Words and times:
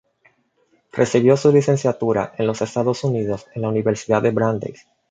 Recibió 0.91 1.37
su 1.37 1.51
licenciatura 1.51 2.33
en 2.39 2.47
los 2.47 2.63
Estados 2.63 3.03
Unidos 3.03 3.45
en 3.53 3.61
la 3.61 3.69
Universidad 3.69 4.23
de 4.23 4.31
Brandeis. 4.31 4.87